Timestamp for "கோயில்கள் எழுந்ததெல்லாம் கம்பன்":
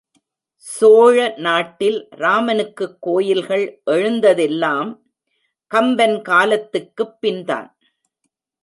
3.01-6.21